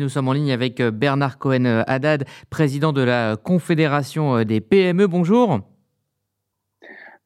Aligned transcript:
Nous 0.00 0.08
sommes 0.08 0.28
en 0.28 0.32
ligne 0.32 0.52
avec 0.52 0.78
euh, 0.78 0.92
Bernard 0.92 1.38
Cohen-Haddad, 1.38 2.24
président 2.50 2.92
de 2.92 3.02
la 3.02 3.34
Confédération 3.34 4.36
euh, 4.36 4.44
des 4.44 4.60
PME. 4.60 5.08
Bonjour. 5.08 5.58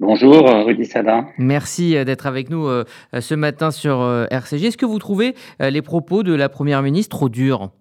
Bonjour 0.01 0.49
Rudy 0.65 0.87
Sada. 0.87 1.27
Merci 1.37 1.95
euh, 1.99 2.05
d'être 2.05 2.27
avec 2.27 2.49
nous 2.49 2.67
ce 3.13 3.35
matin 3.35 3.73
sur 3.73 4.27
RCG. 4.31 4.69
Est-ce 4.69 4.79
que 4.79 4.87
vous 4.87 4.99
trouvez 4.99 5.35
les 5.61 5.83
propos 5.83 6.23
de 6.23 6.33
la 6.33 6.49
Première 6.49 6.81
ministre 6.81 7.15
trop 7.15 7.29
durs? 7.29 7.73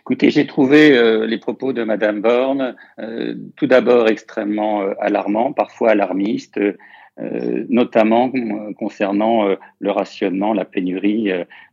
Écoutez, 0.00 0.30
j'ai 0.30 0.48
trouvé 0.48 1.24
les 1.24 1.38
propos 1.38 1.72
de 1.72 1.84
Madame 1.84 2.22
Borne 2.22 2.74
tout 3.54 3.68
d'abord 3.68 4.08
extrêmement 4.08 4.82
alarmants, 5.00 5.52
parfois 5.52 5.90
alarmistes, 5.90 6.58
euh, 6.58 6.76
notamment 7.68 8.30
euh, 8.34 8.72
concernant 8.74 9.48
euh, 9.48 9.56
le 9.80 9.90
rationnement, 9.90 10.52
la 10.52 10.64
pénurie 10.64 11.30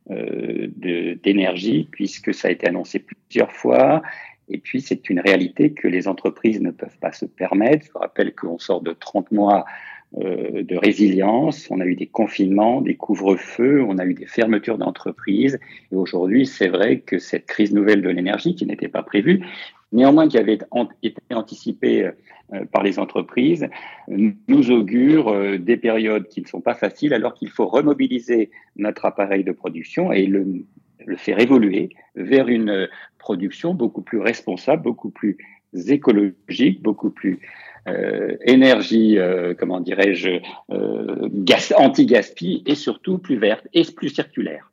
d'énergie, 0.07 1.87
puisque 1.91 2.33
ça 2.33 2.47
a 2.47 2.51
été 2.51 2.67
annoncé 2.67 2.99
plusieurs 2.99 3.51
fois. 3.51 4.01
Et 4.47 4.57
puis, 4.57 4.81
c'est 4.81 5.09
une 5.09 5.19
réalité 5.19 5.73
que 5.73 5.87
les 5.87 6.07
entreprises 6.07 6.59
ne 6.61 6.71
peuvent 6.71 6.97
pas 6.99 7.11
se 7.11 7.25
permettre. 7.25 7.85
Je 7.85 7.91
vous 7.91 7.99
rappelle 7.99 8.33
qu'on 8.33 8.57
sort 8.57 8.81
de 8.81 8.91
30 8.91 9.31
mois 9.31 9.65
de 10.17 10.75
résilience. 10.75 11.67
On 11.69 11.79
a 11.79 11.85
eu 11.85 11.93
des 11.93 12.07
confinements, 12.07 12.81
des 12.81 12.95
couvre-feux, 12.95 13.83
on 13.87 13.99
a 13.99 14.05
eu 14.07 14.15
des 14.15 14.25
fermetures 14.25 14.79
d'entreprises. 14.79 15.59
Et 15.91 15.95
aujourd'hui, 15.95 16.47
c'est 16.47 16.69
vrai 16.69 17.01
que 17.01 17.19
cette 17.19 17.45
crise 17.45 17.71
nouvelle 17.71 18.01
de 18.01 18.09
l'énergie, 18.09 18.55
qui 18.55 18.65
n'était 18.65 18.87
pas 18.87 19.03
prévue, 19.03 19.45
néanmoins 19.91 20.27
qui 20.27 20.37
avait 20.37 20.53
été 20.53 21.15
anticipée 21.31 22.11
euh, 22.53 22.65
par 22.71 22.83
les 22.83 22.99
entreprises, 22.99 23.67
nous 24.07 24.71
augure 24.71 25.29
euh, 25.29 25.57
des 25.57 25.77
périodes 25.77 26.27
qui 26.27 26.41
ne 26.41 26.47
sont 26.47 26.61
pas 26.61 26.75
faciles 26.75 27.13
alors 27.13 27.33
qu'il 27.33 27.49
faut 27.49 27.67
remobiliser 27.67 28.51
notre 28.75 29.05
appareil 29.05 29.43
de 29.43 29.51
production 29.51 30.11
et 30.11 30.25
le, 30.25 30.65
faire 31.17 31.39
évoluer 31.39 31.89
vers 32.15 32.49
une 32.49 32.87
production 33.17 33.73
beaucoup 33.73 34.01
plus 34.01 34.19
responsable, 34.19 34.83
beaucoup 34.83 35.09
plus 35.09 35.37
écologique, 35.73 36.81
beaucoup 36.81 37.09
plus 37.09 37.39
euh, 37.87 38.35
énergie, 38.41 39.17
euh, 39.17 39.53
comment 39.57 39.79
dirais-je, 39.79 40.41
euh, 40.71 41.29
anti-gaspi 41.75 42.63
et 42.65 42.75
surtout 42.75 43.17
plus 43.17 43.37
verte 43.37 43.67
et 43.73 43.83
plus 43.83 44.09
circulaire. 44.09 44.68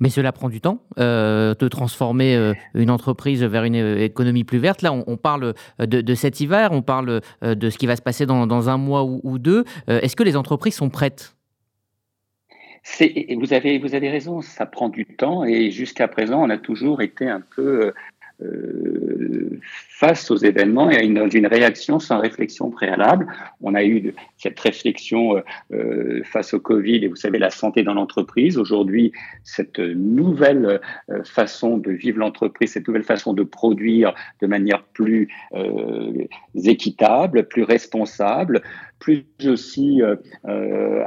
Mais 0.00 0.08
cela 0.10 0.32
prend 0.32 0.48
du 0.48 0.60
temps 0.60 0.82
euh, 0.98 1.54
de 1.58 1.68
transformer 1.68 2.36
euh, 2.36 2.54
une 2.74 2.90
entreprise 2.90 3.42
vers 3.42 3.64
une 3.64 3.76
euh, 3.76 4.04
économie 4.04 4.44
plus 4.44 4.58
verte. 4.58 4.82
Là, 4.82 4.92
on, 4.92 5.16
parle 5.16 5.54
de, 5.78 6.14
cet 6.14 6.40
hiver, 6.40 6.70
on 6.72 6.82
parle 6.82 7.20
de 7.42 7.70
ce 7.70 7.78
qui 7.78 7.86
va 7.86 7.96
se 7.96 8.02
passer 8.02 8.26
dans, 8.26 8.68
un 8.68 8.76
mois 8.76 9.04
ou, 9.04 9.38
deux. 9.38 9.64
Est-ce 9.86 10.16
que 10.16 10.22
les 10.22 10.36
entreprises 10.36 10.74
sont 10.74 10.90
prêtes? 10.90 11.34
Vous 13.38 13.52
avez, 13.52 13.78
vous 13.78 13.94
avez 13.94 14.10
raison, 14.10 14.40
ça 14.40 14.66
prend 14.66 14.88
du 14.88 15.04
temps 15.04 15.44
et 15.44 15.70
jusqu'à 15.70 16.08
présent, 16.08 16.42
on 16.42 16.50
a 16.50 16.58
toujours 16.58 17.02
été 17.02 17.28
un 17.28 17.40
peu 17.40 17.92
face 20.00 20.30
aux 20.30 20.36
événements 20.36 20.90
et 20.90 20.96
à 20.96 21.02
une, 21.02 21.28
une, 21.34 21.46
réaction 21.46 21.98
sans 21.98 22.20
réflexion 22.20 22.70
préalable. 22.70 23.26
On 23.60 23.74
a 23.74 23.84
eu 23.84 24.14
cette 24.38 24.58
réflexion 24.58 25.36
euh, 25.36 25.40
euh, 25.72 26.22
face 26.24 26.54
au 26.54 26.60
Covid 26.60 27.04
et 27.04 27.08
vous 27.08 27.16
savez 27.16 27.38
la 27.38 27.50
santé 27.50 27.82
dans 27.82 27.92
l'entreprise. 27.92 28.56
Aujourd'hui, 28.56 29.12
cette 29.44 29.78
nouvelle 29.78 30.80
euh, 31.10 31.22
façon 31.24 31.76
de 31.76 31.90
vivre 31.90 32.18
l'entreprise, 32.18 32.72
cette 32.72 32.88
nouvelle 32.88 33.04
façon 33.04 33.34
de 33.34 33.42
produire 33.42 34.14
de 34.40 34.46
manière 34.46 34.82
plus 34.84 35.28
équitable, 36.54 37.46
plus 37.46 37.62
responsable, 37.62 38.62
plus 39.00 39.24
aussi 39.46 40.00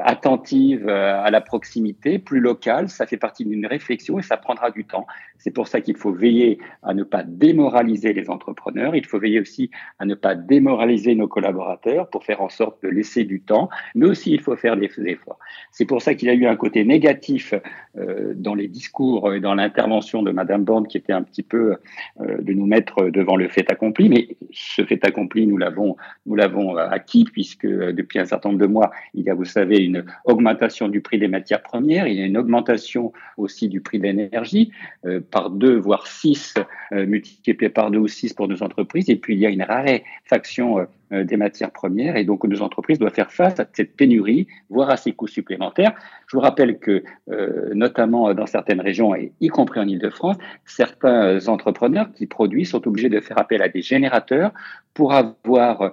attentive 0.04 0.90
à 0.90 1.30
la 1.32 1.42
proximité, 1.42 2.20
plus 2.20 2.40
locale, 2.40 2.90
ça 2.90 3.06
fait 3.06 3.18
partie 3.18 3.46
d'une 3.46 3.66
réflexion 3.66 4.20
et 4.20 4.24
ça 4.24 4.36
prendra 4.36 4.72
du 4.72 4.84
temps. 4.84 5.08
C'est 5.38 5.52
pour 5.52 5.68
ça 5.68 5.80
qu'il 5.80 5.96
faut 5.96 6.12
veiller 6.12 6.58
à 6.82 6.94
ne 6.94 7.04
pas 7.04 7.24
démoraliser 7.24 8.14
les 8.14 8.30
entrepreneurs 8.30 8.74
il 8.96 9.06
faut 9.06 9.20
veiller 9.20 9.40
aussi 9.40 9.70
à 10.00 10.06
ne 10.06 10.16
pas 10.16 10.36
démoraliser 10.36 11.16
nos 11.16 11.28
collaborateurs 11.28 12.10
pour 12.10 12.24
faire 12.24 12.42
en 12.42 12.50
sorte 12.50 12.82
de 12.84 12.90
laisser 12.90 13.24
du 13.24 13.42
temps, 13.42 13.70
mais 13.96 14.06
aussi 14.06 14.32
il 14.32 14.42
faut 14.42 14.56
faire 14.56 14.78
des 14.78 14.90
efforts. 15.06 15.40
C'est 15.72 15.86
pour 15.86 16.02
ça 16.02 16.14
qu'il 16.14 16.28
y 16.28 16.32
a 16.32 16.34
eu 16.34 16.46
un 16.46 16.56
côté 16.56 16.84
négatif 16.84 17.54
euh, 17.98 18.34
dans 18.36 18.56
les 18.56 18.68
discours 18.68 19.34
et 19.34 19.40
dans 19.40 19.56
l'intervention 19.56 20.24
de 20.24 20.32
Madame 20.32 20.64
Borne 20.64 20.88
qui 20.88 20.98
était 20.98 21.14
un 21.14 21.24
petit 21.24 21.44
peu 21.44 21.76
euh, 22.22 22.42
de 22.42 22.54
nous 22.54 22.66
mettre 22.66 23.10
devant 23.10 23.36
le 23.36 23.48
fait 23.48 23.70
accompli, 23.72 24.10
mais 24.10 24.38
ce 24.52 24.84
fait 24.84 25.04
accompli, 25.06 25.48
nous 25.48 25.58
l'avons, 25.58 25.96
nous 26.26 26.36
l'avons 26.36 26.76
acquis 26.76 27.26
puisque 27.26 27.68
depuis 27.92 28.20
un 28.20 28.26
certain 28.26 28.50
nombre 28.50 28.62
de 28.62 28.68
mois, 28.68 28.92
il 29.14 29.24
y 29.24 29.30
a, 29.30 29.34
vous 29.34 29.46
savez, 29.46 29.78
une 29.78 30.06
augmentation 30.26 30.88
du 30.88 31.02
prix 31.02 31.20
des 31.20 31.28
matières 31.28 31.62
premières, 31.62 32.08
il 32.08 32.18
y 32.18 32.22
a 32.22 32.26
une 32.26 32.38
augmentation 32.38 33.12
aussi 33.38 33.68
du 33.68 33.82
prix 33.82 34.00
de 34.00 34.04
l'énergie 34.04 34.72
euh, 35.06 35.20
par 35.20 35.50
deux, 35.50 35.76
voire 35.76 36.08
six, 36.08 36.56
multiplié 36.92 37.70
par 37.70 37.92
deux 37.92 38.00
ou 38.00 38.08
six 38.08 38.34
pour 38.34 38.48
nos 38.48 38.62
entreprises 38.62 39.10
et 39.10 39.16
puis 39.16 39.34
il 39.34 39.40
y 39.40 39.46
a 39.46 39.50
une 39.50 39.64
raréfaction 39.64 40.80
euh, 40.80 40.84
euh, 40.84 40.86
des 41.24 41.38
matières 41.38 41.72
premières, 41.72 42.16
et 42.18 42.24
donc 42.24 42.44
nos 42.46 42.62
entreprises 42.62 43.00
doivent 43.00 43.14
faire 43.14 43.32
face 43.32 43.60
à 43.60 43.66
cette 43.72 43.96
pénurie, 43.96 44.48
voire 44.70 44.90
à 44.90 44.98
ces 44.98 45.12
coûts 45.12 45.28
supplémentaires. 45.28 45.94
Je 46.28 46.36
vous 46.38 46.42
rappelle 46.42 46.80
que, 46.80 47.04
euh, 47.30 47.74
notamment 47.74 48.34
dans 48.34 48.48
certaines 48.48 48.82
régions, 48.82 49.14
et 49.16 49.32
y 49.40 49.48
compris 49.50 49.80
en 49.80 49.88
Ile-de-France, 49.88 50.38
certains 50.66 51.48
entrepreneurs 51.48 52.12
qui 52.14 52.26
produisent 52.26 52.72
sont 52.72 52.88
obligés 52.88 53.10
de 53.10 53.20
faire 53.20 53.38
appel 53.38 53.62
à 53.62 53.70
des 53.70 53.82
générateurs 53.82 54.52
pour 54.94 55.14
avoir, 55.14 55.92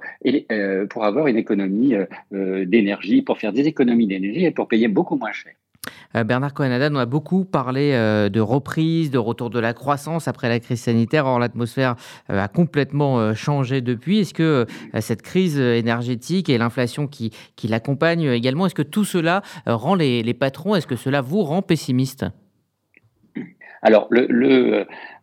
pour 0.91 1.05
avoir 1.05 1.27
une 1.27 1.37
économie 1.37 1.95
d'énergie, 2.31 3.23
pour 3.23 3.39
faire 3.39 3.53
des 3.53 3.67
économies 3.67 4.07
d'énergie 4.07 4.45
et 4.45 4.51
pour 4.51 4.69
payer 4.69 4.89
beaucoup 4.89 5.17
moins 5.17 5.33
cher. 5.33 5.53
Euh, 6.17 6.25
Bernard 6.25 6.55
Cohen-Haddad, 6.55 6.93
on 6.93 6.99
a 6.99 7.07
beaucoup 7.07 7.45
parlé 7.45 7.93
euh, 7.93 8.29
de 8.29 8.41
reprise, 8.41 9.11
de 9.11 9.19
retour 9.19 9.51
de 9.51 9.59
la 9.59 9.73
croissance 9.73 10.29
après 10.29 10.49
la 10.49 10.61
crise 10.61 10.81
sanitaire. 10.81 11.27
Or, 11.27 11.39
l'atmosphère 11.39 11.97
euh, 12.31 12.43
a 12.43 12.49
complètement 12.49 13.35
changé 13.35 13.81
depuis. 13.81 14.21
Est-ce 14.21 14.35
que 14.35 14.67
cette 15.01 15.23
crise 15.23 15.59
énergétique 15.59 16.49
et 16.49 16.59
l'inflation 16.59 17.07
qui, 17.07 17.33
l'accompagne 17.69 18.23
également, 18.23 18.67
est-ce 18.67 18.75
que 18.75 18.83
tout 18.83 19.05
cela 19.05 19.43
rend 19.67 19.95
les, 19.95 20.35
patrons, 20.35 20.75
est-ce 20.75 20.87
que 20.87 20.97
cela 20.97 21.21
vous 21.21 21.43
rend 21.43 21.63
pessimiste? 21.63 22.27
Alors, 23.83 24.09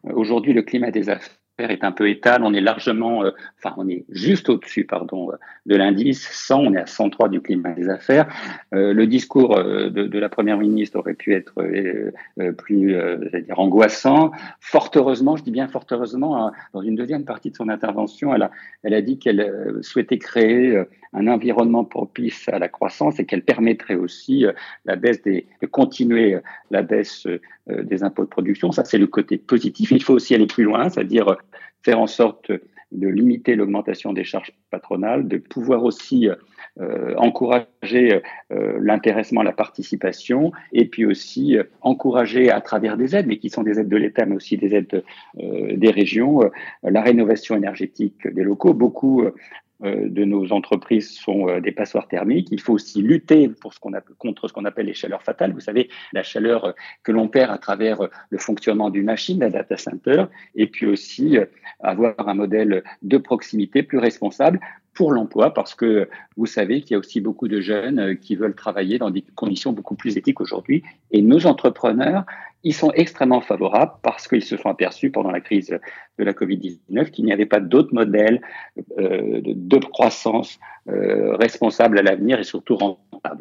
aujourd'hui, 0.04 0.54
le 0.54 0.62
climat 0.62 0.92
des 0.92 1.10
affaires 1.10 1.37
est 1.60 1.84
un 1.84 1.92
peu 1.92 2.10
étal. 2.10 2.44
On 2.44 2.54
est 2.54 2.62
largement, 2.62 3.24
euh, 3.24 3.32
enfin, 3.58 3.74
on 3.78 3.88
est 3.88 4.06
juste 4.10 4.50
au-dessus, 4.50 4.86
pardon, 4.86 5.32
euh, 5.32 5.36
de 5.66 5.76
l'indice 5.76 6.28
100. 6.32 6.60
On 6.60 6.74
est 6.74 6.80
à 6.80 6.86
103 6.86 7.30
du 7.30 7.42
climat 7.42 7.72
des 7.72 7.90
affaires. 7.90 8.28
Euh, 8.74 8.94
le 8.94 9.08
discours 9.08 9.56
de, 9.58 9.90
de, 9.90 10.20
la 10.20 10.30
première 10.30 10.58
ministre 10.58 11.00
aurait 11.00 11.14
pu 11.14 11.34
être 11.34 11.54
plus, 12.58 12.96
dire, 13.44 13.60
angoissant. 13.60 14.32
Fort 14.60 14.92
heureusement, 14.96 15.36
je 15.36 15.44
dis 15.44 15.52
bien 15.52 15.68
fort 15.68 15.86
heureusement, 15.92 16.48
hein, 16.48 16.52
dans 16.74 16.82
une 16.82 16.96
deuxième 16.96 17.26
partie 17.26 17.52
de 17.52 17.56
son 17.56 17.70
intervention, 17.70 18.34
elle 18.34 18.44
a, 18.44 18.52
elle 18.84 18.94
a 18.94 19.02
dit 19.02 19.20
qu'elle 19.20 19.78
souhaitait 19.82 20.18
créer 20.18 20.84
un 21.14 21.28
environnement 21.28 21.84
propice 21.84 22.50
à 22.50 22.60
la 22.60 22.68
croissance 22.68 23.20
et 23.20 23.26
qu'elle 23.26 23.44
permettrait 23.44 23.96
aussi 23.96 24.46
la 24.86 24.96
baisse 24.96 25.22
des, 25.22 25.48
de 25.62 25.68
continuer 25.68 26.38
la 26.72 26.82
baisse 26.82 27.28
des 27.68 28.04
impôts 28.04 28.24
de 28.24 28.30
production. 28.30 28.72
Ça, 28.72 28.84
c'est 28.84 28.98
le 28.98 29.08
côté 29.08 29.38
positif. 29.38 29.92
Il 29.92 30.04
faut 30.04 30.14
aussi 30.14 30.36
aller 30.36 30.48
plus 30.48 30.64
loin, 30.64 30.90
c'est-à-dire 30.90 31.38
faire 31.84 32.00
en 32.00 32.08
sorte 32.08 32.52
de 32.92 33.08
limiter 33.08 33.56
l'augmentation 33.56 34.14
des 34.14 34.24
charges 34.24 34.54
patronales, 34.72 35.28
de 35.28 35.38
pouvoir 35.38 35.84
aussi 35.84 36.30
euh, 36.80 37.16
encourager 37.18 38.22
euh, 38.52 38.78
l'intéressement, 38.80 39.42
la 39.42 39.52
participation, 39.52 40.52
et 40.74 40.86
puis 40.86 41.06
aussi 41.06 41.58
euh, 41.58 41.64
encourager 41.82 42.52
à 42.52 42.62
travers 42.62 42.98
des 42.98 43.16
aides, 43.16 43.28
mais 43.28 43.40
qui 43.40 43.50
sont 43.50 43.64
des 43.64 43.80
aides 43.80 43.90
de 43.90 43.98
l'État, 43.98 44.26
mais 44.26 44.36
aussi 44.36 44.58
des 44.58 44.76
aides 44.76 45.04
des 45.36 45.92
régions, 45.92 46.42
la 46.84 47.02
rénovation 47.02 47.56
énergétique 47.56 48.28
des 48.28 48.44
locaux. 48.44 48.74
Beaucoup 48.74 49.24
de 49.84 50.26
nos 50.26 50.52
entreprises 50.52 51.12
sont 51.12 51.48
euh, 51.48 51.62
des 51.62 51.72
passoires 51.72 52.08
thermiques. 52.08 52.48
Il 52.52 52.60
faut 52.60 52.74
aussi 52.74 53.02
lutter 53.02 53.48
pour 53.48 53.74
ce 53.74 53.80
qu'on 53.80 53.92
contre 54.18 54.48
ce 54.48 54.54
qu'on 54.54 54.66
appelle 54.66 54.88
les 54.88 54.96
chaleurs 54.96 55.22
fatales. 55.22 55.54
Vous 55.54 55.60
savez, 55.60 55.90
la 56.14 56.24
chaleur 56.24 56.66
euh, 56.66 56.72
que 57.04 57.12
l'on 57.12 57.28
perd 57.28 57.52
à 57.52 57.60
travers 57.60 58.00
le 58.30 58.38
fonctionnement 58.38 58.90
d'une 58.90 59.06
machine, 59.06 59.40
la 59.40 59.50
data 59.50 59.78
center, 59.78 60.26
et 60.56 60.68
puis 60.68 60.88
aussi 60.88 61.38
avoir 61.80 62.16
un 62.28 62.34
modèle 62.34 62.84
de 63.04 63.18
proximité 63.18 63.84
plus 63.84 64.00
responsable 64.00 64.60
pour 64.98 65.12
l'emploi, 65.12 65.54
parce 65.54 65.76
que 65.76 66.10
vous 66.38 66.48
savez 66.48 66.82
qu'il 66.82 66.92
y 66.92 66.96
a 66.96 66.98
aussi 66.98 67.22
beaucoup 67.22 67.48
de 67.48 67.62
jeunes 67.62 68.18
qui 68.18 68.36
veulent 68.36 68.56
travailler 68.56 68.98
dans 68.98 69.12
des 69.12 69.24
conditions 69.36 69.72
beaucoup 69.72 69.94
plus 69.94 70.18
éthiques 70.18 70.42
aujourd'hui. 70.42 70.82
Et 71.12 71.22
nos 71.22 71.46
entrepreneurs 71.46 72.26
ils 72.64 72.74
sont 72.74 72.92
extrêmement 72.92 73.42
favorables 73.42 73.94
parce 74.02 74.28
qu'ils 74.28 74.44
se 74.44 74.58
sont 74.58 74.70
aperçus 74.70 75.12
pendant 75.12 75.32
la 75.32 75.40
crise 75.42 75.70
de 76.18 76.24
la 76.24 76.34
Covid-19 76.34 77.12
qu'il 77.12 77.26
n'y 77.26 77.32
avait 77.32 77.46
pas 77.46 77.60
d'autre 77.60 77.94
modèle 77.94 78.42
euh, 78.98 79.42
de, 79.44 79.78
croissance 79.78 80.60
euh, 80.90 81.36
responsable 81.36 82.00
à 82.00 82.02
l'avenir 82.02 82.40
et 82.40 82.44
surtout 82.44 82.76
rentable 82.76 83.36